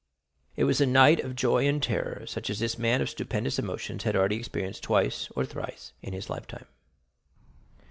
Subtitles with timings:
[0.55, 4.01] It was a night of joy and terror, such as this man of stupendous emotions
[4.01, 6.65] had already experienced twice or thrice in his lifetime.